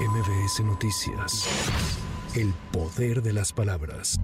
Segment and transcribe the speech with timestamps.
[0.00, 1.44] MBS Noticias.
[2.36, 4.16] El poder de las palabras.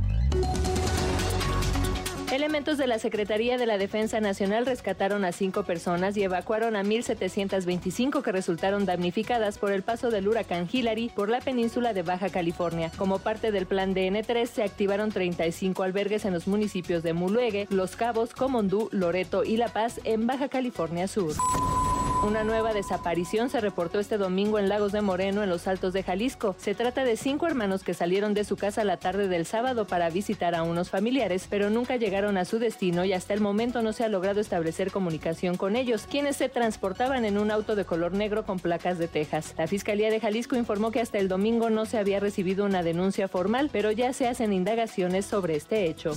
[2.33, 6.85] Elementos de la Secretaría de la Defensa Nacional rescataron a cinco personas y evacuaron a
[6.85, 12.29] 1.725 que resultaron damnificadas por el paso del huracán Hillary por la península de Baja
[12.29, 12.93] California.
[12.97, 17.97] Como parte del plan DN3 se activaron 35 albergues en los municipios de Muluegue, Los
[17.97, 21.35] Cabos, Comondú, Loreto y La Paz en Baja California Sur.
[22.25, 26.03] Una nueva desaparición se reportó este domingo en Lagos de Moreno, en los Altos de
[26.03, 26.57] Jalisco.
[26.59, 30.09] Se trata de cinco hermanos que salieron de su casa la tarde del sábado para
[30.09, 33.93] visitar a unos familiares, pero nunca llegaron a su destino y hasta el momento no
[33.93, 38.13] se ha logrado establecer comunicación con ellos, quienes se transportaban en un auto de color
[38.13, 39.55] negro con placas de Texas.
[39.59, 43.29] La Fiscalía de Jalisco informó que hasta el domingo no se había recibido una denuncia
[43.29, 46.13] formal, pero ya se hacen indagaciones sobre este hecho.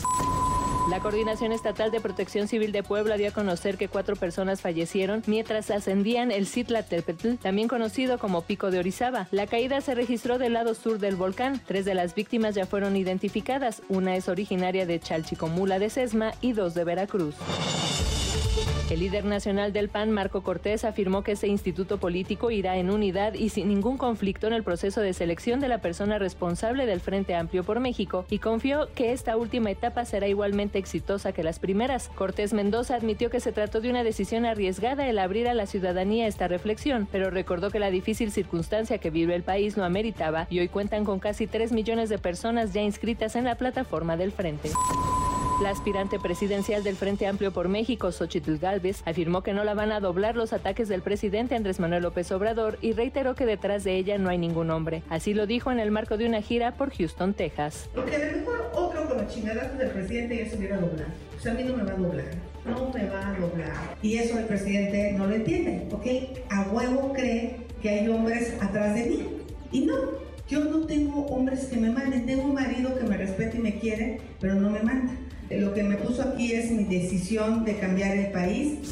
[0.89, 5.21] La Coordinación Estatal de Protección Civil de Puebla dio a conocer que cuatro personas fallecieron
[5.27, 9.27] mientras ascendían el Citlaltépetl, también conocido como Pico de Orizaba.
[9.31, 11.61] La caída se registró del lado sur del volcán.
[11.67, 13.81] Tres de las víctimas ya fueron identificadas.
[13.89, 17.35] Una es originaria de Chalchicomula de Sesma y dos de Veracruz.
[18.89, 23.33] El líder nacional del PAN, Marco Cortés, afirmó que ese instituto político irá en unidad
[23.33, 27.35] y sin ningún conflicto en el proceso de selección de la persona responsable del Frente
[27.35, 32.07] Amplio por México y confió que esta última etapa será igualmente exitosa que las primeras.
[32.15, 36.25] Cortés Mendoza admitió que se trató de una decisión arriesgada el abrir a la ciudadanía
[36.25, 40.59] esta reflexión, pero recordó que la difícil circunstancia que vive el país lo ameritaba y
[40.59, 44.69] hoy cuentan con casi 3 millones de personas ya inscritas en la plataforma del Frente.
[45.61, 49.91] La aspirante presidencial del Frente Amplio por México, Xochitl Galvez, afirmó que no la van
[49.91, 53.95] a doblar los ataques del presidente Andrés Manuel López Obrador y reiteró que detrás de
[53.95, 55.01] ella no hay ningún hombre.
[55.09, 57.89] Así lo dijo en el marco de una gira por Houston, Texas.
[57.95, 61.09] Porque a lo mejor otro con los chingadazos del presidente ya se hubiera doblado.
[61.35, 62.31] O sea, a mí no me va a doblar.
[62.63, 63.97] No me va a doblar.
[64.03, 66.05] Y eso el presidente no lo entiende, ¿ok?
[66.51, 69.27] A huevo cree que hay hombres atrás de mí.
[69.71, 69.95] Y no,
[70.47, 72.27] yo no tengo hombres que me manden.
[72.27, 75.13] Tengo un marido que me respeta y me quiere, pero no me manda.
[75.49, 78.91] Lo que me puso aquí es mi decisión de cambiar el país.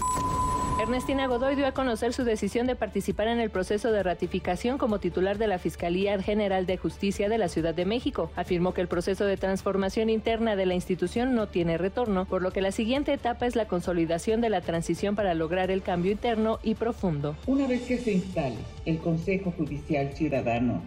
[0.82, 5.00] Ernestina Godoy dio a conocer su decisión de participar en el proceso de ratificación como
[5.00, 8.30] titular de la Fiscalía General de Justicia de la Ciudad de México.
[8.36, 12.52] Afirmó que el proceso de transformación interna de la institución no tiene retorno, por lo
[12.52, 16.60] que la siguiente etapa es la consolidación de la transición para lograr el cambio interno
[16.62, 17.36] y profundo.
[17.48, 20.84] Una vez que se instale el Consejo Judicial Ciudadano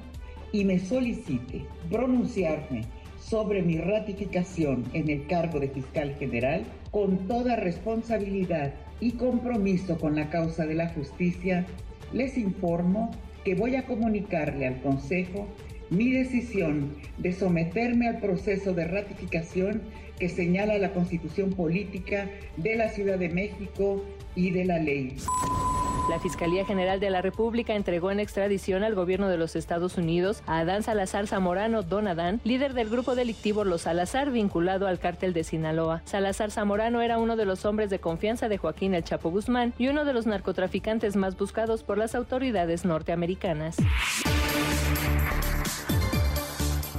[0.53, 2.87] y me solicite pronunciarme
[3.29, 10.17] sobre mi ratificación en el cargo de fiscal general con toda responsabilidad y compromiso con
[10.17, 11.67] la causa de la justicia,
[12.13, 13.11] les informo
[13.45, 15.47] que voy a comunicarle al Consejo
[15.91, 19.83] mi decisión de someterme al proceso de ratificación
[20.19, 25.17] que señala la Constitución Política de la Ciudad de México y de la ley.
[26.09, 30.43] La Fiscalía General de la República entregó en extradición al gobierno de los Estados Unidos
[30.47, 35.35] a Adán Salazar Zamorano Don Adán, líder del grupo delictivo Los Salazar vinculado al cártel
[35.35, 36.01] de Sinaloa.
[36.07, 39.89] Salazar Zamorano era uno de los hombres de confianza de Joaquín El Chapo Guzmán y
[39.89, 43.77] uno de los narcotraficantes más buscados por las autoridades norteamericanas.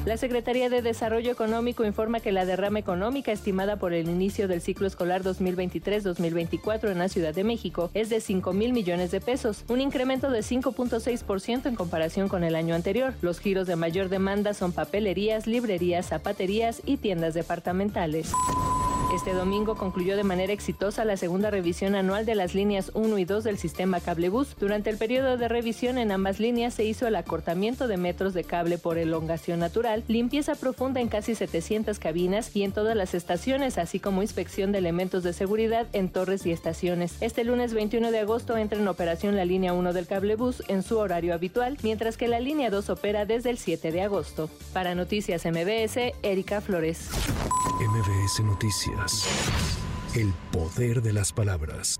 [0.09, 4.59] La Secretaría de Desarrollo Económico informa que la derrama económica estimada por el inicio del
[4.59, 9.65] ciclo escolar 2023-2024 en la Ciudad de México es de 5 mil millones de pesos,
[9.67, 13.13] un incremento de 5.6% en comparación con el año anterior.
[13.21, 18.31] Los giros de mayor demanda son papelerías, librerías, zapaterías y tiendas departamentales.
[19.13, 23.25] Este domingo concluyó de manera exitosa la segunda revisión anual de las líneas 1 y
[23.25, 24.55] 2 del sistema cablebús.
[24.59, 28.43] Durante el periodo de revisión en ambas líneas se hizo el acortamiento de metros de
[28.43, 33.79] cable por elongación natural, limpieza profunda en casi 700 cabinas y en todas las estaciones,
[33.79, 37.17] así como inspección de elementos de seguridad en torres y estaciones.
[37.19, 40.99] Este lunes 21 de agosto entra en operación la línea 1 del cablebús en su
[40.99, 44.51] horario habitual, mientras que la línea 2 opera desde el 7 de agosto.
[44.71, 47.09] Para Noticias MBS, Erika Flores.
[47.79, 48.98] MBS Noticias.
[50.15, 51.99] El poder de las palabras.